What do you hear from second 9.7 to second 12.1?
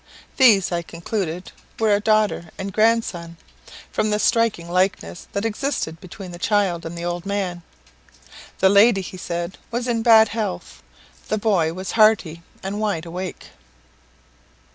in bad health the boy was